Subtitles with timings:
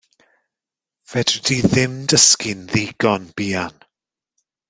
[1.09, 3.75] Fedri di ddim dysgu'n ddigon buan.